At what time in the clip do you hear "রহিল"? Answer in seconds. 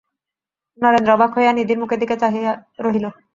2.79-3.05